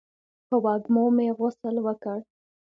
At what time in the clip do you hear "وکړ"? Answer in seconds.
1.85-2.17